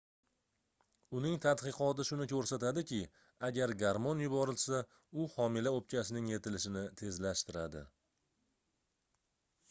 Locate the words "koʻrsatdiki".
2.31-2.97